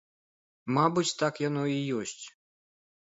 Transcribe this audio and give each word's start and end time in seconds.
Мабыць, 0.77 1.13
так 1.21 1.33
яно 1.47 1.63
і 1.75 1.77
ёсць. 2.01 2.21